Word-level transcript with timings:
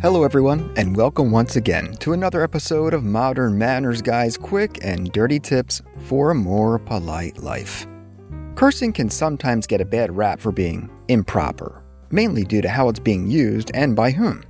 Hello, 0.00 0.22
everyone, 0.22 0.72
and 0.76 0.96
welcome 0.96 1.32
once 1.32 1.56
again 1.56 1.92
to 1.94 2.12
another 2.12 2.44
episode 2.44 2.94
of 2.94 3.02
Modern 3.02 3.58
Manners 3.58 4.00
Guy's 4.00 4.36
quick 4.36 4.78
and 4.84 5.10
dirty 5.10 5.40
tips 5.40 5.82
for 6.04 6.30
a 6.30 6.36
more 6.36 6.78
polite 6.78 7.38
life. 7.38 7.84
Cursing 8.54 8.92
can 8.92 9.10
sometimes 9.10 9.66
get 9.66 9.80
a 9.80 9.84
bad 9.84 10.16
rap 10.16 10.38
for 10.38 10.52
being 10.52 10.88
improper, 11.08 11.82
mainly 12.12 12.44
due 12.44 12.62
to 12.62 12.68
how 12.68 12.88
it's 12.88 13.00
being 13.00 13.28
used 13.28 13.72
and 13.74 13.96
by 13.96 14.12
whom. 14.12 14.44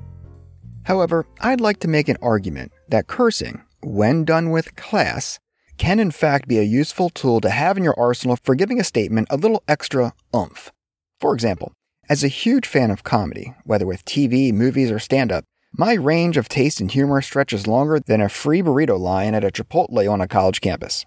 However, 0.82 1.24
I'd 1.40 1.62
like 1.62 1.80
to 1.80 1.88
make 1.88 2.10
an 2.10 2.18
argument 2.20 2.70
that 2.88 3.06
cursing, 3.06 3.62
when 3.80 4.26
done 4.26 4.50
with 4.50 4.76
class, 4.76 5.38
can 5.78 5.98
in 5.98 6.10
fact 6.10 6.46
be 6.46 6.58
a 6.58 6.62
useful 6.62 7.08
tool 7.08 7.40
to 7.40 7.48
have 7.48 7.78
in 7.78 7.84
your 7.84 7.98
arsenal 7.98 8.36
for 8.36 8.54
giving 8.54 8.78
a 8.78 8.84
statement 8.84 9.28
a 9.30 9.38
little 9.38 9.62
extra 9.66 10.12
oomph. 10.36 10.72
For 11.18 11.32
example, 11.32 11.72
as 12.08 12.24
a 12.24 12.28
huge 12.28 12.66
fan 12.66 12.90
of 12.90 13.04
comedy, 13.04 13.54
whether 13.64 13.86
with 13.86 14.04
TV, 14.04 14.52
movies, 14.52 14.90
or 14.90 14.98
stand 14.98 15.30
up, 15.30 15.44
my 15.72 15.92
range 15.92 16.36
of 16.36 16.48
taste 16.48 16.80
and 16.80 16.90
humor 16.90 17.20
stretches 17.20 17.66
longer 17.66 18.00
than 18.00 18.20
a 18.20 18.28
free 18.28 18.62
burrito 18.62 18.98
line 18.98 19.34
at 19.34 19.44
a 19.44 19.50
Chipotle 19.50 20.10
on 20.10 20.20
a 20.20 20.28
college 20.28 20.60
campus. 20.60 21.04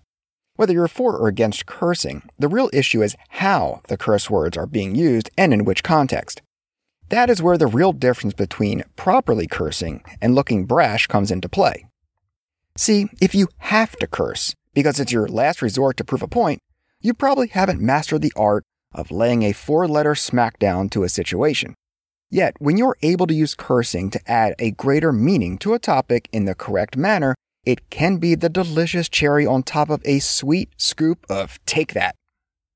Whether 0.55 0.73
you're 0.73 0.87
for 0.87 1.17
or 1.17 1.27
against 1.27 1.65
cursing, 1.65 2.21
the 2.37 2.47
real 2.47 2.69
issue 2.71 3.01
is 3.01 3.15
how 3.29 3.81
the 3.87 3.97
curse 3.97 4.29
words 4.29 4.55
are 4.57 4.67
being 4.67 4.93
used 4.93 5.31
and 5.37 5.53
in 5.53 5.65
which 5.65 5.83
context. 5.83 6.41
That 7.09 7.29
is 7.29 7.41
where 7.41 7.57
the 7.57 7.67
real 7.67 7.93
difference 7.93 8.35
between 8.35 8.83
properly 8.95 9.47
cursing 9.47 10.03
and 10.21 10.35
looking 10.35 10.65
brash 10.65 11.07
comes 11.07 11.31
into 11.31 11.49
play. 11.49 11.87
See, 12.77 13.07
if 13.19 13.33
you 13.33 13.47
have 13.57 13.95
to 13.97 14.07
curse 14.07 14.53
because 14.73 14.99
it's 14.99 15.11
your 15.11 15.27
last 15.27 15.61
resort 15.61 15.97
to 15.97 16.03
prove 16.03 16.21
a 16.21 16.27
point, 16.27 16.61
you 17.01 17.13
probably 17.13 17.47
haven't 17.47 17.81
mastered 17.81 18.21
the 18.21 18.31
art 18.35 18.63
of 18.93 19.11
laying 19.11 19.43
a 19.43 19.53
four 19.53 19.87
letter 19.87 20.13
smackdown 20.13 20.89
to 20.91 21.03
a 21.03 21.09
situation. 21.09 21.75
Yet, 22.29 22.55
when 22.59 22.77
you're 22.77 22.97
able 23.01 23.27
to 23.27 23.33
use 23.33 23.55
cursing 23.55 24.09
to 24.11 24.31
add 24.31 24.55
a 24.57 24.71
greater 24.71 25.11
meaning 25.11 25.57
to 25.59 25.73
a 25.73 25.79
topic 25.79 26.29
in 26.31 26.45
the 26.45 26.55
correct 26.55 26.95
manner, 26.95 27.35
it 27.65 27.89
can 27.89 28.17
be 28.17 28.35
the 28.35 28.49
delicious 28.49 29.09
cherry 29.09 29.45
on 29.45 29.63
top 29.63 29.89
of 29.89 30.01
a 30.05 30.19
sweet 30.19 30.69
scoop 30.77 31.25
of 31.29 31.59
take 31.65 31.93
that. 31.93 32.15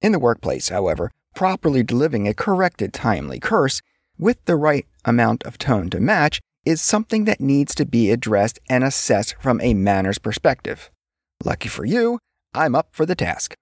In 0.01 0.11
the 0.11 0.19
workplace, 0.19 0.69
however, 0.69 1.11
properly 1.35 1.83
delivering 1.83 2.27
a 2.27 2.33
corrected, 2.33 2.93
timely 2.93 3.39
curse 3.39 3.81
with 4.17 4.43
the 4.45 4.55
right 4.55 4.85
amount 5.03 5.43
of 5.43 5.57
tone 5.57 5.89
to 5.89 5.99
match 5.99 6.41
is 6.65 6.81
something 6.81 7.25
that 7.25 7.39
needs 7.39 7.75
to 7.75 7.85
be 7.85 8.11
addressed 8.11 8.59
and 8.69 8.83
assessed 8.83 9.35
from 9.41 9.61
a 9.61 9.73
manners 9.73 10.17
perspective. 10.17 10.89
Lucky 11.43 11.69
for 11.69 11.85
you, 11.85 12.19
I'm 12.53 12.75
up 12.75 12.89
for 12.91 13.05
the 13.05 13.15
task. 13.15 13.55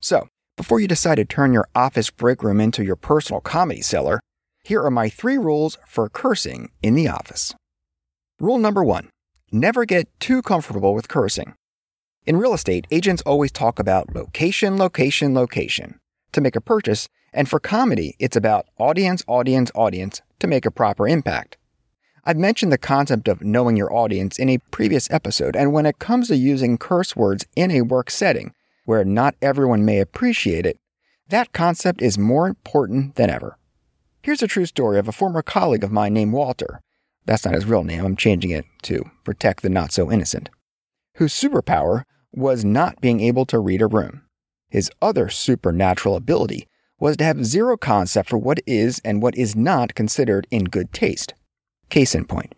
So, 0.00 0.28
before 0.56 0.80
you 0.80 0.88
decide 0.88 1.16
to 1.16 1.24
turn 1.24 1.52
your 1.52 1.68
office 1.74 2.10
break 2.10 2.42
room 2.42 2.60
into 2.60 2.82
your 2.82 2.96
personal 2.96 3.40
comedy 3.40 3.82
cellar, 3.82 4.20
here 4.64 4.82
are 4.82 4.90
my 4.90 5.08
three 5.08 5.36
rules 5.36 5.78
for 5.86 6.08
cursing 6.08 6.70
in 6.82 6.94
the 6.94 7.06
office. 7.06 7.54
Rule 8.40 8.58
number 8.58 8.82
one 8.82 9.10
never 9.52 9.84
get 9.84 10.08
too 10.18 10.42
comfortable 10.42 10.94
with 10.94 11.08
cursing. 11.08 11.54
In 12.26 12.36
real 12.36 12.52
estate, 12.52 12.86
agents 12.90 13.22
always 13.24 13.52
talk 13.52 13.78
about 13.78 14.14
location, 14.14 14.76
location, 14.76 15.34
location 15.34 16.00
to 16.32 16.40
make 16.40 16.56
a 16.56 16.60
purchase, 16.60 17.08
and 17.32 17.48
for 17.48 17.60
comedy, 17.60 18.16
it's 18.18 18.36
about 18.36 18.66
audience, 18.78 19.22
audience, 19.28 19.70
audience 19.74 20.20
to 20.40 20.46
make 20.46 20.66
a 20.66 20.70
proper 20.70 21.06
impact. 21.06 21.56
I've 22.24 22.36
mentioned 22.36 22.72
the 22.72 22.78
concept 22.78 23.28
of 23.28 23.42
knowing 23.42 23.76
your 23.76 23.94
audience 23.94 24.38
in 24.38 24.48
a 24.48 24.58
previous 24.72 25.08
episode, 25.10 25.54
and 25.54 25.72
when 25.72 25.86
it 25.86 26.00
comes 26.00 26.26
to 26.28 26.36
using 26.36 26.76
curse 26.76 27.14
words 27.14 27.46
in 27.54 27.70
a 27.70 27.82
work 27.82 28.10
setting, 28.10 28.52
where 28.86 29.04
not 29.04 29.34
everyone 29.42 29.84
may 29.84 30.00
appreciate 30.00 30.64
it, 30.64 30.78
that 31.28 31.52
concept 31.52 32.00
is 32.00 32.16
more 32.16 32.48
important 32.48 33.16
than 33.16 33.28
ever. 33.28 33.58
Here's 34.22 34.42
a 34.42 34.48
true 34.48 34.66
story 34.66 34.98
of 34.98 35.06
a 35.06 35.12
former 35.12 35.42
colleague 35.42 35.84
of 35.84 35.92
mine 35.92 36.14
named 36.14 36.32
Walter. 36.32 36.80
That's 37.26 37.44
not 37.44 37.54
his 37.54 37.66
real 37.66 37.84
name, 37.84 38.04
I'm 38.04 38.16
changing 38.16 38.50
it 38.50 38.64
to 38.82 39.10
protect 39.24 39.62
the 39.62 39.68
not 39.68 39.92
so 39.92 40.10
innocent. 40.10 40.48
Whose 41.16 41.34
superpower 41.34 42.04
was 42.32 42.64
not 42.64 43.00
being 43.00 43.20
able 43.20 43.44
to 43.46 43.58
read 43.58 43.82
a 43.82 43.86
room. 43.86 44.22
His 44.68 44.90
other 45.02 45.28
supernatural 45.28 46.16
ability 46.16 46.66
was 46.98 47.16
to 47.16 47.24
have 47.24 47.44
zero 47.44 47.76
concept 47.76 48.28
for 48.28 48.38
what 48.38 48.60
is 48.66 49.00
and 49.04 49.22
what 49.22 49.36
is 49.36 49.54
not 49.54 49.94
considered 49.94 50.46
in 50.50 50.64
good 50.64 50.92
taste. 50.92 51.34
Case 51.90 52.14
in 52.14 52.24
point. 52.24 52.54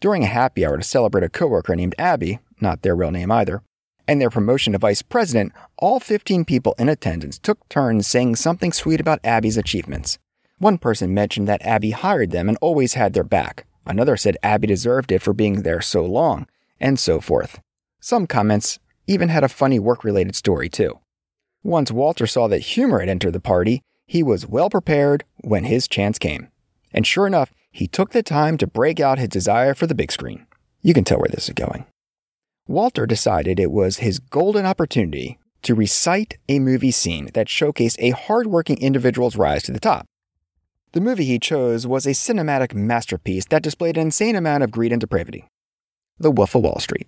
During 0.00 0.22
a 0.22 0.28
happy 0.28 0.64
hour 0.64 0.76
to 0.76 0.84
celebrate 0.84 1.24
a 1.24 1.28
coworker 1.28 1.74
named 1.74 1.94
Abby, 1.98 2.38
not 2.60 2.82
their 2.82 2.94
real 2.94 3.10
name 3.10 3.32
either, 3.32 3.62
and 4.08 4.20
their 4.20 4.30
promotion 4.30 4.72
to 4.72 4.78
vice 4.78 5.02
president, 5.02 5.52
all 5.76 6.00
15 6.00 6.44
people 6.46 6.74
in 6.78 6.88
attendance 6.88 7.38
took 7.38 7.68
turns 7.68 8.06
saying 8.06 8.36
something 8.36 8.72
sweet 8.72 9.00
about 9.00 9.20
Abby's 9.22 9.58
achievements. 9.58 10.18
One 10.58 10.78
person 10.78 11.14
mentioned 11.14 11.46
that 11.46 11.62
Abby 11.62 11.92
hired 11.92 12.32
them 12.32 12.48
and 12.48 12.58
always 12.60 12.94
had 12.94 13.12
their 13.12 13.22
back. 13.22 13.66
Another 13.86 14.16
said 14.16 14.36
Abby 14.42 14.66
deserved 14.66 15.12
it 15.12 15.22
for 15.22 15.32
being 15.32 15.62
there 15.62 15.80
so 15.80 16.04
long, 16.04 16.48
and 16.80 16.98
so 16.98 17.20
forth. 17.20 17.60
Some 18.00 18.26
comments 18.26 18.78
even 19.06 19.28
had 19.28 19.44
a 19.44 19.48
funny 19.48 19.78
work 19.78 20.02
related 20.02 20.34
story, 20.34 20.68
too. 20.68 20.98
Once 21.62 21.92
Walter 21.92 22.26
saw 22.26 22.48
that 22.48 22.60
humor 22.60 23.00
had 23.00 23.08
entered 23.08 23.32
the 23.32 23.40
party, 23.40 23.82
he 24.06 24.22
was 24.22 24.46
well 24.46 24.70
prepared 24.70 25.24
when 25.42 25.64
his 25.64 25.86
chance 25.86 26.18
came. 26.18 26.48
And 26.92 27.06
sure 27.06 27.26
enough, 27.26 27.52
he 27.70 27.86
took 27.86 28.10
the 28.10 28.22
time 28.22 28.56
to 28.58 28.66
break 28.66 29.00
out 29.00 29.18
his 29.18 29.28
desire 29.28 29.74
for 29.74 29.86
the 29.86 29.94
big 29.94 30.10
screen. 30.10 30.46
You 30.82 30.94
can 30.94 31.04
tell 31.04 31.18
where 31.18 31.28
this 31.28 31.48
is 31.48 31.54
going. 31.54 31.84
Walter 32.68 33.06
decided 33.06 33.58
it 33.58 33.70
was 33.70 33.96
his 33.96 34.18
golden 34.18 34.66
opportunity 34.66 35.38
to 35.62 35.74
recite 35.74 36.36
a 36.50 36.58
movie 36.58 36.90
scene 36.90 37.30
that 37.32 37.46
showcased 37.46 37.96
a 37.98 38.10
hardworking 38.10 38.76
individual's 38.76 39.36
rise 39.36 39.62
to 39.62 39.72
the 39.72 39.80
top. 39.80 40.04
The 40.92 41.00
movie 41.00 41.24
he 41.24 41.38
chose 41.38 41.86
was 41.86 42.06
a 42.06 42.10
cinematic 42.10 42.74
masterpiece 42.74 43.46
that 43.46 43.62
displayed 43.62 43.96
an 43.96 44.08
insane 44.08 44.36
amount 44.36 44.64
of 44.64 44.70
greed 44.70 44.92
and 44.92 45.00
depravity 45.00 45.48
The 46.18 46.30
Wolf 46.30 46.54
of 46.54 46.62
Wall 46.62 46.78
Street. 46.78 47.06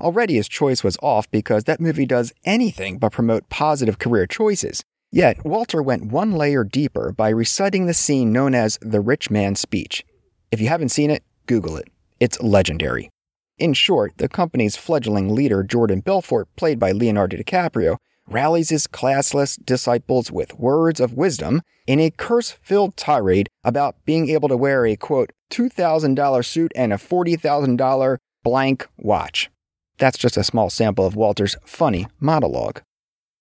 Already 0.00 0.36
his 0.36 0.48
choice 0.48 0.82
was 0.82 0.96
off 1.02 1.30
because 1.30 1.64
that 1.64 1.82
movie 1.82 2.06
does 2.06 2.32
anything 2.46 2.96
but 2.96 3.12
promote 3.12 3.50
positive 3.50 3.98
career 3.98 4.26
choices. 4.26 4.82
Yet, 5.12 5.44
Walter 5.44 5.82
went 5.82 6.10
one 6.10 6.32
layer 6.32 6.64
deeper 6.64 7.12
by 7.12 7.28
reciting 7.28 7.84
the 7.84 7.92
scene 7.92 8.32
known 8.32 8.54
as 8.54 8.78
the 8.80 9.02
rich 9.02 9.30
man's 9.30 9.60
speech. 9.60 10.02
If 10.50 10.62
you 10.62 10.68
haven't 10.68 10.88
seen 10.88 11.10
it, 11.10 11.22
Google 11.44 11.76
it. 11.76 11.88
It's 12.20 12.40
legendary. 12.40 13.10
In 13.58 13.72
short, 13.72 14.14
the 14.18 14.28
company's 14.28 14.76
fledgling 14.76 15.32
leader, 15.32 15.62
Jordan 15.62 16.00
Belfort, 16.00 16.48
played 16.56 16.80
by 16.80 16.90
Leonardo 16.90 17.36
DiCaprio, 17.36 17.98
rallies 18.26 18.70
his 18.70 18.86
classless 18.86 19.64
disciples 19.64 20.32
with 20.32 20.58
words 20.58 20.98
of 20.98 21.14
wisdom 21.14 21.62
in 21.86 22.00
a 22.00 22.10
curse 22.10 22.50
filled 22.50 22.96
tirade 22.96 23.48
about 23.62 23.96
being 24.04 24.28
able 24.28 24.48
to 24.48 24.56
wear 24.56 24.86
a 24.86 24.96
quote, 24.96 25.30
$2,000 25.50 26.44
suit 26.44 26.72
and 26.74 26.92
a 26.92 26.96
$40,000 26.96 28.18
blank 28.42 28.88
watch. 28.96 29.50
That's 29.98 30.18
just 30.18 30.36
a 30.36 30.44
small 30.44 30.70
sample 30.70 31.06
of 31.06 31.14
Walter's 31.14 31.56
funny 31.64 32.06
monologue. 32.18 32.82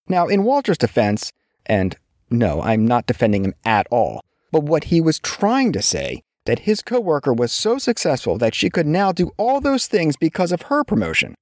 Now, 0.07 0.27
in 0.27 0.43
Walter's 0.43 0.77
defense, 0.77 1.31
and 1.65 1.97
no, 2.29 2.61
I'm 2.61 2.85
not 2.85 3.07
defending 3.07 3.45
him 3.45 3.55
at 3.65 3.87
all, 3.89 4.21
but 4.51 4.63
what 4.63 4.85
he 4.85 5.01
was 5.01 5.17
trying 5.19 5.71
to 5.71 5.81
say 5.81 6.22
that 6.45 6.59
his 6.59 6.81
coworker 6.81 7.33
was 7.33 7.51
so 7.51 7.77
successful 7.77 8.37
that 8.37 8.55
she 8.55 8.69
could 8.69 8.87
now 8.87 9.11
do 9.11 9.31
all 9.37 9.61
those 9.61 9.87
things 9.87 10.17
because 10.17 10.51
of 10.51 10.63
her 10.63 10.83
promotion. 10.83 11.35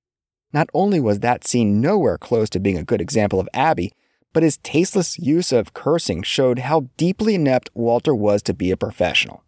Not 0.53 0.69
only 0.73 0.99
was 0.99 1.19
that 1.19 1.47
scene 1.47 1.79
nowhere 1.81 2.17
close 2.17 2.49
to 2.51 2.59
being 2.59 2.77
a 2.77 2.83
good 2.83 3.01
example 3.01 3.39
of 3.39 3.49
Abby, 3.53 3.91
but 4.33 4.43
his 4.43 4.57
tasteless 4.57 5.17
use 5.17 5.51
of 5.51 5.73
cursing 5.73 6.23
showed 6.23 6.59
how 6.59 6.87
deeply 6.97 7.35
inept 7.35 7.69
Walter 7.73 8.13
was 8.15 8.41
to 8.43 8.53
be 8.53 8.71
a 8.71 8.77
professional. 8.77 9.43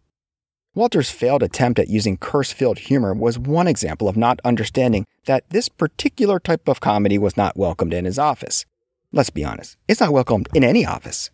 Walter's 0.74 1.10
failed 1.10 1.42
attempt 1.42 1.78
at 1.78 1.88
using 1.88 2.16
curse 2.16 2.52
filled 2.52 2.78
humor 2.80 3.14
was 3.14 3.38
one 3.38 3.68
example 3.68 4.08
of 4.08 4.16
not 4.16 4.40
understanding 4.44 5.06
that 5.26 5.48
this 5.50 5.68
particular 5.68 6.40
type 6.40 6.68
of 6.68 6.80
comedy 6.80 7.16
was 7.16 7.36
not 7.36 7.56
welcomed 7.56 7.94
in 7.94 8.04
his 8.04 8.18
office. 8.18 8.66
Let's 9.12 9.30
be 9.30 9.44
honest, 9.44 9.76
it's 9.86 10.00
not 10.00 10.12
welcomed 10.12 10.48
in 10.52 10.64
any 10.64 10.84
office. 10.84 11.30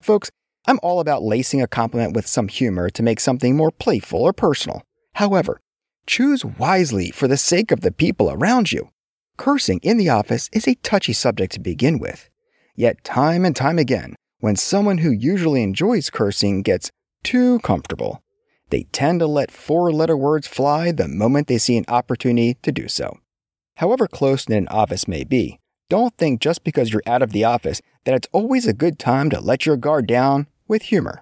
Folks, 0.00 0.30
I'm 0.64 0.78
all 0.82 1.00
about 1.00 1.24
lacing 1.24 1.60
a 1.60 1.66
compliment 1.66 2.14
with 2.14 2.26
some 2.26 2.46
humor 2.46 2.88
to 2.90 3.02
make 3.02 3.18
something 3.18 3.56
more 3.56 3.72
playful 3.72 4.22
or 4.22 4.32
personal. 4.32 4.82
However, 5.14 5.60
choose 6.06 6.44
wisely 6.44 7.10
for 7.10 7.26
the 7.26 7.36
sake 7.36 7.72
of 7.72 7.80
the 7.80 7.90
people 7.90 8.30
around 8.30 8.70
you. 8.70 8.90
Cursing 9.36 9.80
in 9.82 9.96
the 9.96 10.08
office 10.08 10.48
is 10.52 10.68
a 10.68 10.76
touchy 10.76 11.12
subject 11.12 11.52
to 11.54 11.60
begin 11.60 11.98
with. 11.98 12.30
Yet, 12.76 13.02
time 13.02 13.44
and 13.44 13.56
time 13.56 13.78
again, 13.78 14.14
when 14.38 14.54
someone 14.54 14.98
who 14.98 15.10
usually 15.10 15.62
enjoys 15.62 16.10
cursing 16.10 16.62
gets 16.62 16.90
too 17.24 17.58
comfortable, 17.60 18.22
they 18.70 18.84
tend 18.92 19.20
to 19.20 19.26
let 19.26 19.50
four 19.50 19.92
letter 19.92 20.16
words 20.16 20.46
fly 20.46 20.92
the 20.92 21.08
moment 21.08 21.48
they 21.48 21.58
see 21.58 21.76
an 21.76 21.84
opportunity 21.88 22.54
to 22.62 22.72
do 22.72 22.88
so. 22.88 23.18
However 23.76 24.06
close 24.06 24.46
an 24.46 24.68
office 24.68 25.08
may 25.08 25.24
be, 25.24 25.58
don't 25.88 26.16
think 26.16 26.40
just 26.40 26.64
because 26.64 26.92
you're 26.92 27.02
out 27.04 27.20
of 27.20 27.32
the 27.32 27.44
office 27.44 27.82
that 28.04 28.14
it's 28.14 28.28
always 28.32 28.66
a 28.66 28.72
good 28.72 28.98
time 28.98 29.28
to 29.30 29.40
let 29.40 29.66
your 29.66 29.76
guard 29.76 30.06
down 30.06 30.46
with 30.72 30.84
humor. 30.84 31.20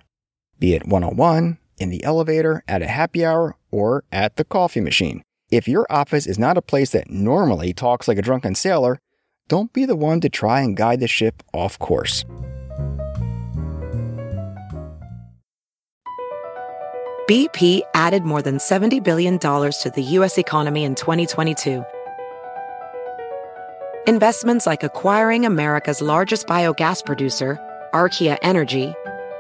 Be 0.61 0.75
it 0.75 0.87
one 0.87 1.03
on 1.03 1.17
one, 1.17 1.59
in 1.77 1.91
the 1.91 2.05
elevator, 2.05 2.63
at 2.69 2.83
a 2.83 2.87
happy 2.87 3.25
hour, 3.25 3.57
or 3.73 4.05
at 4.13 4.37
the 4.37 4.45
coffee 4.45 4.81
machine. 4.81 5.23
If 5.51 5.67
your 5.67 5.87
office 5.91 6.29
is 6.29 6.39
not 6.39 6.57
a 6.57 6.63
place 6.63 6.91
that 6.93 7.11
normally 7.11 7.73
talks 7.73 8.07
like 8.07 8.17
a 8.17 8.23
drunken 8.23 8.55
sailor, 8.55 9.01
don't 9.49 9.73
be 9.73 9.85
the 9.85 9.97
one 9.97 10.21
to 10.21 10.29
try 10.29 10.61
and 10.61 10.77
guide 10.77 11.01
the 11.01 11.09
ship 11.09 11.43
off 11.53 11.77
course. 11.81 12.25
BP 17.29 17.83
added 17.95 18.23
more 18.23 18.43
than 18.43 18.59
$70 18.59 19.03
billion 19.03 19.39
to 19.41 19.93
the 19.93 20.03
U.S. 20.03 20.39
economy 20.39 20.85
in 20.85 20.95
2022. 20.95 21.85
Investments 24.07 24.67
like 24.67 24.85
acquiring 24.85 25.45
America's 25.45 26.01
largest 26.01 26.47
biogas 26.47 27.05
producer, 27.05 27.59
Archaea 27.93 28.39
Energy, 28.43 28.95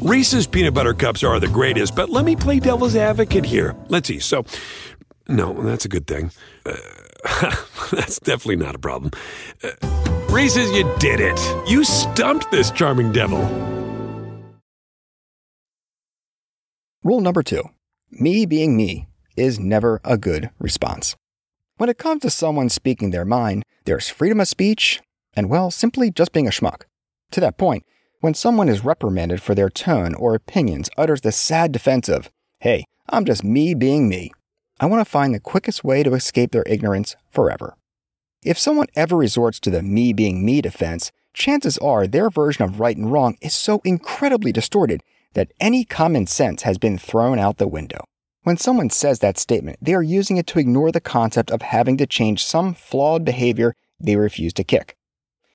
Reese's 0.00 0.46
peanut 0.46 0.74
butter 0.74 0.94
cups 0.94 1.24
are 1.24 1.40
the 1.40 1.48
greatest, 1.48 1.96
but 1.96 2.08
let 2.08 2.24
me 2.24 2.36
play 2.36 2.60
devil's 2.60 2.94
advocate 2.94 3.44
here. 3.44 3.74
Let's 3.88 4.06
see. 4.06 4.20
So, 4.20 4.44
no, 5.26 5.52
that's 5.52 5.84
a 5.86 5.88
good 5.88 6.06
thing. 6.06 6.30
Uh, 6.64 6.76
that's 7.90 8.20
definitely 8.20 8.56
not 8.64 8.76
a 8.76 8.78
problem. 8.78 9.10
Uh, 9.60 9.70
Reese's, 10.30 10.70
you 10.70 10.88
did 11.00 11.18
it. 11.18 11.40
You 11.68 11.82
stumped 11.82 12.48
this 12.52 12.70
charming 12.70 13.10
devil. 13.10 13.40
Rule 17.02 17.20
number 17.20 17.42
two 17.42 17.64
me 18.10 18.46
being 18.46 18.76
me 18.76 19.08
is 19.36 19.58
never 19.58 20.00
a 20.04 20.16
good 20.16 20.50
response. 20.60 21.16
When 21.76 21.88
it 21.88 21.98
comes 21.98 22.22
to 22.22 22.30
someone 22.30 22.68
speaking 22.68 23.10
their 23.10 23.24
mind, 23.24 23.64
there's 23.84 24.08
freedom 24.08 24.38
of 24.38 24.46
speech 24.46 25.00
and, 25.34 25.50
well, 25.50 25.72
simply 25.72 26.12
just 26.12 26.32
being 26.32 26.46
a 26.46 26.50
schmuck. 26.50 26.82
To 27.32 27.40
that 27.40 27.58
point, 27.58 27.84
when 28.20 28.34
someone 28.34 28.68
is 28.68 28.84
reprimanded 28.84 29.40
for 29.40 29.54
their 29.54 29.70
tone 29.70 30.14
or 30.14 30.34
opinions 30.34 30.90
utters 30.96 31.20
the 31.20 31.32
sad 31.32 31.72
defense 31.72 32.08
of, 32.08 32.30
hey, 32.60 32.84
I'm 33.08 33.24
just 33.24 33.44
me 33.44 33.74
being 33.74 34.08
me, 34.08 34.32
I 34.80 34.86
want 34.86 35.00
to 35.00 35.10
find 35.10 35.34
the 35.34 35.40
quickest 35.40 35.84
way 35.84 36.02
to 36.02 36.14
escape 36.14 36.52
their 36.52 36.64
ignorance 36.66 37.16
forever. 37.30 37.74
If 38.44 38.58
someone 38.58 38.86
ever 38.94 39.16
resorts 39.16 39.58
to 39.60 39.70
the 39.70 39.82
me 39.82 40.12
being 40.12 40.44
me 40.44 40.60
defense, 40.60 41.10
chances 41.32 41.78
are 41.78 42.06
their 42.06 42.30
version 42.30 42.64
of 42.64 42.80
right 42.80 42.96
and 42.96 43.10
wrong 43.10 43.36
is 43.40 43.54
so 43.54 43.80
incredibly 43.84 44.52
distorted 44.52 45.02
that 45.34 45.52
any 45.60 45.84
common 45.84 46.26
sense 46.26 46.62
has 46.62 46.78
been 46.78 46.98
thrown 46.98 47.38
out 47.38 47.58
the 47.58 47.68
window. 47.68 48.04
When 48.42 48.56
someone 48.56 48.90
says 48.90 49.18
that 49.18 49.38
statement, 49.38 49.78
they 49.82 49.94
are 49.94 50.02
using 50.02 50.36
it 50.36 50.46
to 50.48 50.58
ignore 50.58 50.90
the 50.90 51.00
concept 51.00 51.50
of 51.50 51.62
having 51.62 51.96
to 51.98 52.06
change 52.06 52.44
some 52.44 52.74
flawed 52.74 53.24
behavior 53.24 53.74
they 54.00 54.16
refuse 54.16 54.52
to 54.54 54.64
kick. 54.64 54.97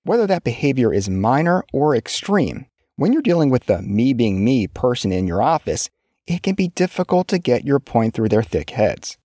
Whether 0.06 0.28
that 0.28 0.44
behavior 0.44 0.94
is 0.94 1.10
minor 1.10 1.64
or 1.72 1.96
extreme, 1.96 2.66
when 2.98 3.14
you're 3.14 3.22
dealing 3.22 3.50
with 3.50 3.68
the 3.68 3.82
me 3.82 4.14
being 4.14 4.44
me 4.44 4.68
person 4.68 5.14
in 5.14 5.28
your 5.28 5.42
office, 5.42 5.90
it 6.28 6.44
can 6.44 6.56
be 6.56 6.68
difficult 6.68 7.30
to 7.30 7.40
get 7.40 7.64
your 7.64 7.80
point 7.80 8.14
through 8.14 8.28
their 8.28 8.44
thick 8.44 8.72
heads. 8.72 9.18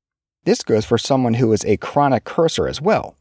This 0.45 0.63
goes 0.63 0.85
for 0.85 0.97
someone 0.97 1.35
who 1.35 1.53
is 1.53 1.65
a 1.65 1.79
chronic 1.79 2.23
cursor 2.23 2.69
as 2.69 2.81
well. 2.81 3.17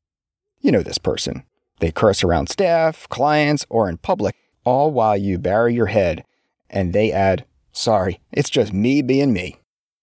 You 0.61 0.71
know 0.71 0.83
this 0.83 0.99
person. 0.99 1.43
They 1.79 1.91
curse 1.91 2.23
around 2.23 2.49
staff, 2.49 3.09
clients, 3.09 3.65
or 3.69 3.89
in 3.89 3.97
public, 3.97 4.35
all 4.63 4.91
while 4.91 5.17
you 5.17 5.39
bury 5.39 5.73
your 5.73 5.87
head 5.87 6.23
and 6.69 6.93
they 6.93 7.11
add, 7.11 7.45
Sorry, 7.71 8.19
it's 8.31 8.49
just 8.51 8.71
me 8.71 9.01
being 9.01 9.33
me. 9.33 9.57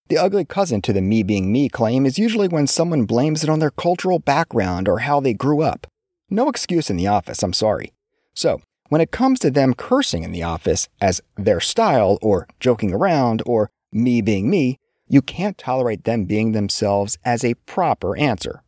The 0.08 0.18
ugly 0.18 0.44
cousin 0.44 0.82
to 0.82 0.92
the 0.92 1.00
me 1.00 1.22
being 1.22 1.52
me 1.52 1.68
claim 1.68 2.04
is 2.04 2.18
usually 2.18 2.48
when 2.48 2.66
someone 2.66 3.04
blames 3.04 3.44
it 3.44 3.50
on 3.50 3.60
their 3.60 3.70
cultural 3.70 4.18
background 4.18 4.88
or 4.88 5.00
how 5.00 5.20
they 5.20 5.34
grew 5.34 5.62
up. 5.62 5.86
No 6.34 6.48
excuse 6.48 6.90
in 6.90 6.96
the 6.96 7.06
office, 7.06 7.44
I'm 7.44 7.52
sorry. 7.52 7.92
So, 8.34 8.60
when 8.88 9.00
it 9.00 9.12
comes 9.12 9.38
to 9.38 9.52
them 9.52 9.72
cursing 9.72 10.24
in 10.24 10.32
the 10.32 10.42
office 10.42 10.88
as 11.00 11.20
their 11.36 11.60
style 11.60 12.18
or 12.20 12.48
joking 12.58 12.92
around 12.92 13.40
or 13.46 13.70
me 13.92 14.20
being 14.20 14.50
me, 14.50 14.80
you 15.06 15.22
can't 15.22 15.56
tolerate 15.56 16.02
them 16.02 16.24
being 16.24 16.50
themselves 16.50 17.18
as 17.24 17.44
a 17.44 17.54
proper 17.66 18.16
answer. 18.16 18.64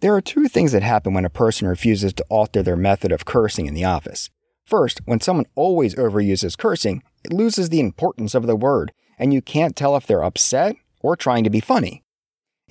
There 0.00 0.14
are 0.14 0.22
two 0.22 0.48
things 0.48 0.72
that 0.72 0.82
happen 0.82 1.12
when 1.12 1.26
a 1.26 1.30
person 1.30 1.68
refuses 1.68 2.14
to 2.14 2.24
alter 2.30 2.62
their 2.62 2.78
method 2.78 3.12
of 3.12 3.26
cursing 3.26 3.66
in 3.66 3.74
the 3.74 3.84
office. 3.84 4.30
First, 4.64 5.02
when 5.04 5.20
someone 5.20 5.44
always 5.54 5.94
overuses 5.96 6.56
cursing, 6.56 7.02
it 7.22 7.30
loses 7.30 7.68
the 7.68 7.80
importance 7.80 8.34
of 8.34 8.46
the 8.46 8.56
word, 8.56 8.90
and 9.18 9.34
you 9.34 9.42
can't 9.42 9.76
tell 9.76 9.96
if 9.96 10.06
they're 10.06 10.24
upset 10.24 10.76
or 11.00 11.14
trying 11.14 11.44
to 11.44 11.50
be 11.50 11.60
funny. 11.60 12.04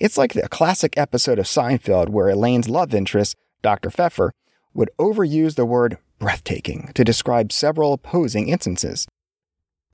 It's 0.00 0.18
like 0.18 0.32
the 0.32 0.48
classic 0.48 0.98
episode 0.98 1.38
of 1.38 1.46
Seinfeld 1.46 2.08
where 2.08 2.28
Elaine's 2.28 2.68
love 2.68 2.92
interest, 2.92 3.36
Dr. 3.62 3.90
Pfeffer, 3.90 4.32
would 4.74 4.90
overuse 4.98 5.54
the 5.54 5.66
word 5.66 5.98
breathtaking 6.18 6.90
to 6.94 7.04
describe 7.04 7.52
several 7.52 7.92
opposing 7.92 8.48
instances. 8.48 9.06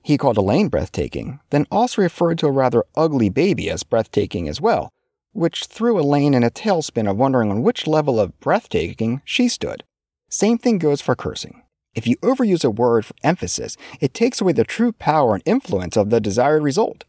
He 0.03 0.17
called 0.17 0.37
Elaine 0.37 0.69
breathtaking, 0.69 1.39
then 1.49 1.65
also 1.71 2.01
referred 2.01 2.39
to 2.39 2.47
a 2.47 2.51
rather 2.51 2.83
ugly 2.95 3.29
baby 3.29 3.69
as 3.69 3.83
breathtaking 3.83 4.47
as 4.47 4.61
well, 4.61 4.89
which 5.33 5.65
threw 5.65 5.99
Elaine 5.99 6.33
in 6.33 6.43
a 6.43 6.49
tailspin 6.49 7.09
of 7.09 7.17
wondering 7.17 7.51
on 7.51 7.63
which 7.63 7.87
level 7.87 8.19
of 8.19 8.39
breathtaking 8.39 9.21
she 9.25 9.47
stood. 9.47 9.83
Same 10.29 10.57
thing 10.57 10.77
goes 10.77 11.01
for 11.01 11.15
cursing. 11.15 11.63
If 11.95 12.07
you 12.07 12.17
overuse 12.17 12.63
a 12.63 12.69
word 12.69 13.05
for 13.05 13.15
emphasis, 13.23 13.75
it 13.99 14.13
takes 14.13 14.39
away 14.39 14.53
the 14.53 14.63
true 14.63 14.91
power 14.91 15.33
and 15.33 15.43
influence 15.45 15.97
of 15.97 16.09
the 16.09 16.21
desired 16.21 16.63
result. 16.63 17.03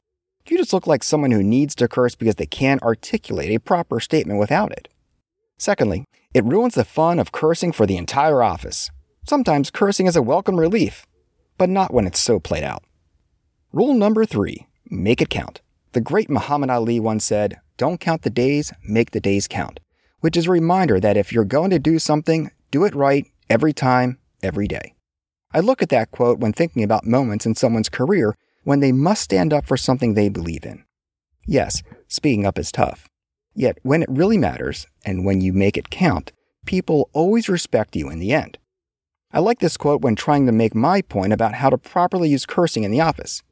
You 0.49 0.59
just 0.59 0.73
look 0.73 0.87
like 0.87 1.05
someone 1.05 1.31
who 1.31 1.45
needs 1.45 1.77
to 1.77 1.87
curse 1.87 2.17
because 2.17 2.35
they 2.35 2.47
can't 2.47 2.83
articulate 2.83 3.55
a 3.55 3.61
proper 3.61 4.01
statement 4.01 4.41
without 4.41 4.73
it. 4.73 4.89
Secondly, 5.59 6.05
it 6.33 6.45
ruins 6.45 6.75
the 6.75 6.85
fun 6.85 7.19
of 7.19 7.33
cursing 7.33 7.73
for 7.73 7.87
the 7.87 7.97
entire 7.97 8.43
office. 8.43 8.91
Sometimes 9.27 9.71
cursing 9.71 10.07
is 10.07 10.17
a 10.17 10.23
welcome 10.23 10.61
relief, 10.61 11.07
but 11.59 11.69
not 11.69 11.93
when 11.93 12.07
it's 12.07 12.21
so 12.21 12.39
played 12.39 12.63
out. 12.63 12.85
Rule 13.73 13.95
number 13.95 14.25
three 14.25 14.67
make 14.89 15.21
it 15.21 15.31
count. 15.31 15.61
The 15.93 16.01
great 16.01 16.31
Muhammad 16.31 16.71
Ali 16.71 17.01
once 17.01 17.25
said, 17.25 17.61
Don't 17.77 18.01
count 18.01 18.23
the 18.23 18.31
days, 18.31 18.73
make 18.85 19.11
the 19.11 19.21
days 19.21 19.49
count, 19.49 19.81
which 20.21 20.37
is 20.37 20.47
a 20.47 20.53
reminder 20.53 21.01
that 21.01 21.17
if 21.17 21.33
you're 21.33 21.45
going 21.45 21.71
to 21.71 21.79
do 21.79 21.99
something, 21.99 22.51
do 22.71 22.85
it 22.85 22.95
right 22.95 23.27
every 23.49 23.73
time 23.73 24.19
every 24.43 24.69
day. 24.69 24.95
I 25.53 25.61
look 25.61 25.83
at 25.83 25.89
that 25.89 26.13
quote 26.13 26.39
when 26.39 26.53
thinking 26.53 26.85
about 26.85 27.05
moments 27.05 27.45
in 27.45 27.57
someone's 27.57 27.89
career 27.89 28.37
when 28.63 28.79
they 28.79 28.93
must 28.93 29.23
stand 29.23 29.53
up 29.53 29.67
for 29.67 29.77
something 29.77 30.15
they 30.15 30.29
believe 30.29 30.65
in. 30.65 30.85
Yes, 31.45 31.83
speaking 32.07 32.47
up 32.47 32.59
is 32.59 32.71
tough. 32.71 33.10
Yet 33.61 33.77
when 33.83 34.03
it 34.03 34.09
really 34.11 34.39
matters, 34.39 34.87
and 35.05 35.23
when 35.23 35.43
you 35.43 35.53
make 35.53 35.77
it 35.77 35.91
count, 35.91 36.33
people 36.65 37.11
always 37.13 37.47
respect 37.47 37.95
you 37.95 38.09
in 38.09 38.19
the 38.19 38.33
end. 38.33 38.57
I 39.33 39.41
like 39.41 39.59
this 39.59 39.77
quote 39.77 40.01
when 40.01 40.17
trying 40.17 40.47
to 40.47 40.53
make 40.53 40.75
my 40.75 41.03
point 41.03 41.35
about 41.35 41.53
how 41.53 41.69
to 41.69 41.77
properly 41.77 42.31
use 42.31 42.47
cursing 42.47 42.85
in 42.85 42.91
the 42.91 43.03
office. 43.03 43.43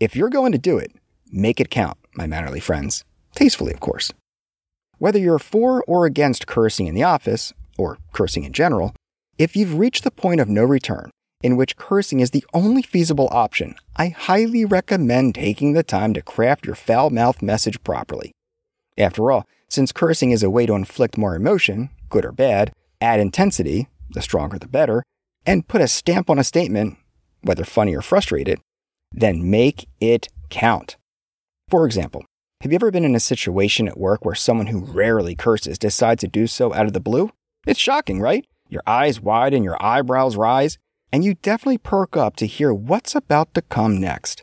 If 0.00 0.16
you're 0.16 0.30
going 0.30 0.52
to 0.52 0.58
do 0.58 0.78
it, 0.78 0.92
make 1.30 1.60
it 1.60 1.68
count, 1.68 1.98
my 2.14 2.26
mannerly 2.26 2.58
friends. 2.58 3.04
Tastefully, 3.34 3.74
of 3.74 3.80
course. 3.80 4.14
Whether 4.96 5.18
you're 5.18 5.38
for 5.38 5.84
or 5.86 6.06
against 6.06 6.46
cursing 6.46 6.86
in 6.86 6.94
the 6.94 7.02
office, 7.02 7.52
or 7.76 7.98
cursing 8.14 8.44
in 8.44 8.54
general, 8.54 8.94
if 9.36 9.56
you've 9.56 9.78
reached 9.78 10.04
the 10.04 10.10
point 10.10 10.40
of 10.40 10.48
no 10.48 10.64
return, 10.64 11.10
in 11.42 11.58
which 11.58 11.76
cursing 11.76 12.20
is 12.20 12.30
the 12.30 12.46
only 12.54 12.80
feasible 12.80 13.28
option, 13.30 13.74
I 13.94 14.08
highly 14.08 14.64
recommend 14.64 15.34
taking 15.34 15.74
the 15.74 15.82
time 15.82 16.14
to 16.14 16.22
craft 16.22 16.64
your 16.64 16.76
foul 16.76 17.10
mouthed 17.10 17.42
message 17.42 17.84
properly. 17.84 18.32
After 19.00 19.30
all, 19.30 19.46
since 19.68 19.92
cursing 19.92 20.30
is 20.30 20.42
a 20.42 20.50
way 20.50 20.66
to 20.66 20.74
inflict 20.74 21.16
more 21.16 21.34
emotion, 21.34 21.88
good 22.10 22.24
or 22.24 22.32
bad, 22.32 22.72
add 23.00 23.18
intensity, 23.18 23.88
the 24.10 24.20
stronger 24.20 24.58
the 24.58 24.68
better, 24.68 25.02
and 25.46 25.66
put 25.66 25.80
a 25.80 25.88
stamp 25.88 26.28
on 26.28 26.38
a 26.38 26.44
statement, 26.44 26.98
whether 27.40 27.64
funny 27.64 27.96
or 27.96 28.02
frustrated, 28.02 28.60
then 29.10 29.50
make 29.50 29.88
it 30.00 30.28
count. 30.50 30.96
For 31.68 31.86
example, 31.86 32.26
have 32.60 32.72
you 32.72 32.76
ever 32.76 32.90
been 32.90 33.06
in 33.06 33.14
a 33.14 33.20
situation 33.20 33.88
at 33.88 33.98
work 33.98 34.22
where 34.22 34.34
someone 34.34 34.66
who 34.66 34.80
rarely 34.80 35.34
curses 35.34 35.78
decides 35.78 36.20
to 36.20 36.28
do 36.28 36.46
so 36.46 36.74
out 36.74 36.84
of 36.84 36.92
the 36.92 37.00
blue? 37.00 37.30
It's 37.66 37.80
shocking, 37.80 38.20
right? 38.20 38.44
Your 38.68 38.82
eyes 38.86 39.18
widen, 39.20 39.64
your 39.64 39.82
eyebrows 39.82 40.36
rise, 40.36 40.76
and 41.10 41.24
you 41.24 41.34
definitely 41.34 41.78
perk 41.78 42.18
up 42.18 42.36
to 42.36 42.46
hear 42.46 42.74
what's 42.74 43.14
about 43.14 43.54
to 43.54 43.62
come 43.62 43.98
next. 43.98 44.42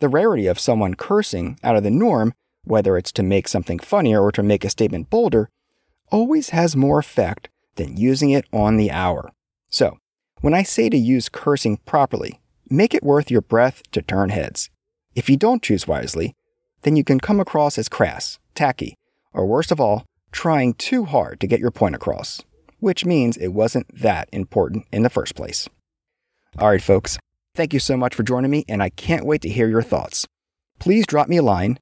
The 0.00 0.10
rarity 0.10 0.46
of 0.46 0.60
someone 0.60 0.94
cursing 0.94 1.58
out 1.64 1.76
of 1.76 1.84
the 1.84 1.90
norm, 1.90 2.34
whether 2.64 2.96
it's 2.96 3.12
to 3.12 3.22
make 3.22 3.48
something 3.48 3.78
funnier 3.78 4.22
or 4.22 4.32
to 4.32 4.42
make 4.42 4.64
a 4.64 4.70
statement 4.70 5.10
bolder, 5.10 5.48
always 6.10 6.50
has 6.50 6.76
more 6.76 6.98
effect 6.98 7.48
than 7.76 7.96
using 7.96 8.30
it 8.30 8.46
on 8.52 8.76
the 8.76 8.90
hour. 8.90 9.32
So, 9.70 9.98
when 10.40 10.54
I 10.54 10.62
say 10.62 10.88
to 10.88 10.96
use 10.96 11.28
cursing 11.28 11.78
properly, 11.78 12.40
make 12.68 12.94
it 12.94 13.02
worth 13.02 13.30
your 13.30 13.40
breath 13.40 13.82
to 13.92 14.02
turn 14.02 14.30
heads. 14.30 14.70
If 15.14 15.28
you 15.28 15.36
don't 15.36 15.62
choose 15.62 15.88
wisely, 15.88 16.34
then 16.82 16.96
you 16.96 17.04
can 17.04 17.20
come 17.20 17.40
across 17.40 17.78
as 17.78 17.88
crass, 17.88 18.38
tacky, 18.54 18.96
or 19.32 19.46
worst 19.46 19.72
of 19.72 19.80
all, 19.80 20.04
trying 20.32 20.74
too 20.74 21.04
hard 21.04 21.40
to 21.40 21.46
get 21.46 21.60
your 21.60 21.70
point 21.70 21.94
across, 21.94 22.42
which 22.80 23.04
means 23.04 23.36
it 23.36 23.48
wasn't 23.48 23.86
that 23.98 24.28
important 24.32 24.86
in 24.92 25.02
the 25.02 25.10
first 25.10 25.34
place. 25.34 25.68
All 26.58 26.68
right, 26.68 26.82
folks, 26.82 27.18
thank 27.54 27.72
you 27.72 27.80
so 27.80 27.96
much 27.96 28.14
for 28.14 28.22
joining 28.22 28.50
me, 28.50 28.64
and 28.68 28.82
I 28.82 28.90
can't 28.90 29.26
wait 29.26 29.42
to 29.42 29.48
hear 29.48 29.68
your 29.68 29.82
thoughts. 29.82 30.26
Please 30.78 31.06
drop 31.06 31.28
me 31.28 31.38
a 31.38 31.42
line 31.42 31.78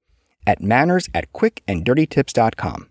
at 0.47 0.63
manners 0.63 1.09
at 1.15 1.33
quickanddirtytips.com. 1.33 2.89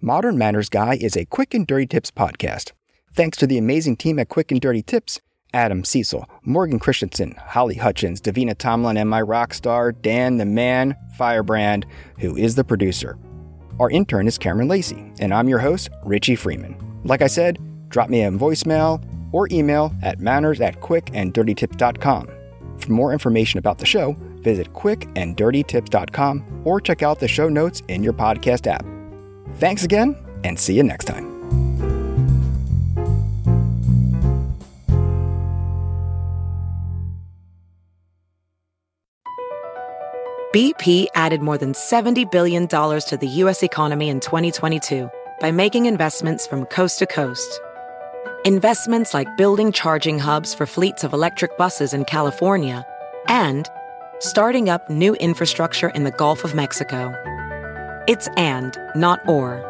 Modern 0.00 0.36
Manners 0.36 0.68
Guy 0.68 0.98
is 1.00 1.16
a 1.16 1.24
quick 1.24 1.54
and 1.54 1.66
dirty 1.66 1.86
tips 1.86 2.10
podcast. 2.10 2.72
Thanks 3.14 3.38
to 3.38 3.46
the 3.46 3.56
amazing 3.56 3.96
team 3.96 4.18
at 4.18 4.28
Quick 4.28 4.52
and 4.52 4.60
Dirty 4.60 4.82
Tips 4.82 5.20
Adam 5.54 5.84
Cecil, 5.84 6.28
Morgan 6.44 6.78
Christensen, 6.78 7.34
Holly 7.38 7.76
Hutchins, 7.76 8.20
Davina 8.20 8.56
Tomlin, 8.56 8.98
and 8.98 9.08
my 9.08 9.22
rock 9.22 9.54
star, 9.54 9.90
Dan 9.90 10.36
the 10.36 10.44
Man 10.44 10.94
Feierabend, 11.18 11.84
who 12.18 12.36
is 12.36 12.56
the 12.56 12.64
producer. 12.64 13.18
Our 13.80 13.90
intern 13.90 14.26
is 14.26 14.36
Cameron 14.36 14.68
Lacey, 14.68 15.12
and 15.18 15.32
I'm 15.32 15.48
your 15.48 15.58
host, 15.58 15.88
Richie 16.04 16.36
Frieman. 16.36 16.78
Like 17.04 17.22
I 17.22 17.26
said, 17.26 17.58
drop 17.88 18.10
me 18.10 18.22
a 18.22 18.30
voicemail 18.30 19.02
or 19.32 19.48
email 19.50 19.94
at 20.02 20.20
manners 20.20 20.60
at 20.60 20.80
quickanddirtytips.com. 20.80 22.28
For 22.78 22.92
more 22.92 23.12
information 23.12 23.58
about 23.58 23.78
the 23.78 23.86
show, 23.86 24.14
visit 24.46 24.72
quickanddirtytips.com 24.72 26.44
or 26.64 26.80
check 26.80 27.02
out 27.02 27.18
the 27.18 27.28
show 27.28 27.48
notes 27.48 27.82
in 27.88 28.04
your 28.04 28.12
podcast 28.12 28.68
app. 28.68 28.86
Thanks 29.56 29.82
again, 29.82 30.14
and 30.44 30.58
see 30.58 30.74
you 30.74 30.84
next 30.84 31.06
time. 31.06 31.34
BP 40.54 41.08
added 41.14 41.42
more 41.42 41.58
than 41.58 41.72
$70 41.74 42.30
billion 42.30 42.66
to 42.68 43.18
the 43.20 43.28
U.S. 43.42 43.62
economy 43.62 44.08
in 44.08 44.20
2022 44.20 45.10
by 45.40 45.50
making 45.50 45.84
investments 45.84 46.46
from 46.46 46.64
coast 46.66 46.98
to 47.00 47.06
coast. 47.06 47.60
Investments 48.46 49.12
like 49.12 49.36
building 49.36 49.72
charging 49.72 50.18
hubs 50.18 50.54
for 50.54 50.66
fleets 50.66 51.04
of 51.04 51.12
electric 51.12 51.58
buses 51.58 51.92
in 51.92 52.04
California 52.04 52.86
and 53.28 53.68
starting 54.20 54.68
up 54.68 54.88
new 54.90 55.14
infrastructure 55.16 55.88
in 55.88 56.04
the 56.04 56.10
Gulf 56.10 56.44
of 56.44 56.54
Mexico. 56.54 57.14
It's 58.08 58.28
and, 58.36 58.76
not 58.94 59.26
or. 59.28 59.62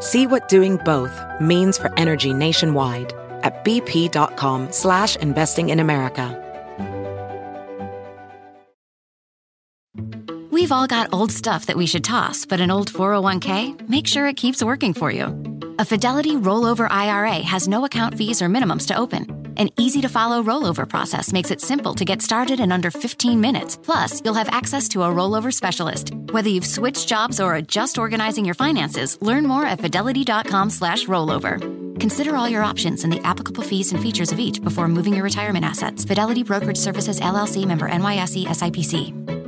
See 0.00 0.26
what 0.26 0.48
doing 0.48 0.76
both 0.78 1.20
means 1.40 1.78
for 1.78 1.92
energy 1.98 2.32
nationwide 2.32 3.12
at 3.42 3.64
bp.com 3.64 4.70
slash 4.70 5.16
investing 5.16 5.70
in 5.70 5.80
America. 5.80 6.36
We've 10.50 10.72
all 10.72 10.86
got 10.86 11.12
old 11.12 11.32
stuff 11.32 11.66
that 11.66 11.76
we 11.76 11.86
should 11.86 12.04
toss, 12.04 12.44
but 12.44 12.60
an 12.60 12.70
old 12.70 12.92
401k, 12.92 13.88
make 13.88 14.06
sure 14.06 14.26
it 14.26 14.36
keeps 14.36 14.62
working 14.62 14.92
for 14.92 15.10
you. 15.10 15.24
A 15.78 15.84
Fidelity 15.84 16.32
Rollover 16.32 16.86
IRA 16.90 17.36
has 17.42 17.66
no 17.66 17.86
account 17.86 18.18
fees 18.18 18.42
or 18.42 18.48
minimums 18.48 18.86
to 18.88 18.96
open. 18.96 19.39
An 19.60 19.68
easy 19.76 20.00
to 20.00 20.08
follow 20.08 20.42
rollover 20.42 20.88
process 20.88 21.34
makes 21.34 21.50
it 21.50 21.60
simple 21.60 21.92
to 21.96 22.04
get 22.06 22.22
started 22.22 22.60
in 22.60 22.72
under 22.72 22.90
15 22.90 23.38
minutes. 23.38 23.76
Plus, 23.76 24.22
you'll 24.24 24.40
have 24.40 24.48
access 24.48 24.88
to 24.88 25.02
a 25.02 25.08
rollover 25.10 25.52
specialist. 25.52 26.14
Whether 26.32 26.48
you've 26.48 26.64
switched 26.64 27.06
jobs 27.06 27.40
or 27.40 27.56
are 27.56 27.60
just 27.60 27.98
organizing 27.98 28.46
your 28.46 28.54
finances, 28.54 29.18
learn 29.20 29.46
more 29.46 29.66
at 29.66 29.82
fidelity.com/slash 29.82 31.04
rollover. 31.08 31.60
Consider 32.00 32.36
all 32.36 32.48
your 32.48 32.62
options 32.62 33.04
and 33.04 33.12
the 33.12 33.20
applicable 33.26 33.62
fees 33.62 33.92
and 33.92 34.02
features 34.02 34.32
of 34.32 34.40
each 34.40 34.62
before 34.62 34.88
moving 34.88 35.12
your 35.12 35.24
retirement 35.24 35.66
assets. 35.66 36.06
Fidelity 36.06 36.42
Brokerage 36.42 36.78
Services 36.78 37.20
LLC 37.20 37.66
member 37.66 37.86
NYSE 37.86 38.46
SIPC. 38.46 39.39